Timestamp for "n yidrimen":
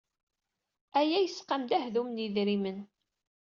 2.11-2.79